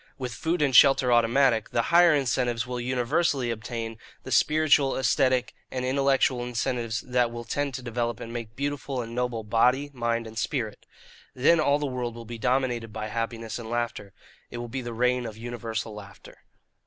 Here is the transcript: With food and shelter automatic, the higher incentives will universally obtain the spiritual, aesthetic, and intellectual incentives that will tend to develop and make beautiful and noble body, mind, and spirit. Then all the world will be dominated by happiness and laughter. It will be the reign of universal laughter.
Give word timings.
With 0.17 0.33
food 0.33 0.63
and 0.63 0.75
shelter 0.75 1.11
automatic, 1.13 1.69
the 1.69 1.83
higher 1.93 2.15
incentives 2.15 2.65
will 2.65 2.79
universally 2.81 3.51
obtain 3.51 3.99
the 4.23 4.31
spiritual, 4.31 4.97
aesthetic, 4.97 5.53
and 5.69 5.85
intellectual 5.85 6.43
incentives 6.43 7.01
that 7.01 7.29
will 7.29 7.43
tend 7.43 7.75
to 7.75 7.83
develop 7.83 8.19
and 8.19 8.33
make 8.33 8.55
beautiful 8.55 9.03
and 9.03 9.13
noble 9.13 9.43
body, 9.43 9.91
mind, 9.93 10.25
and 10.25 10.39
spirit. 10.39 10.87
Then 11.35 11.59
all 11.59 11.77
the 11.77 11.85
world 11.85 12.15
will 12.15 12.25
be 12.25 12.39
dominated 12.39 12.91
by 12.91 13.09
happiness 13.09 13.59
and 13.59 13.69
laughter. 13.69 14.11
It 14.49 14.57
will 14.57 14.67
be 14.69 14.81
the 14.81 14.91
reign 14.91 15.27
of 15.27 15.37
universal 15.37 15.93
laughter. 15.93 16.39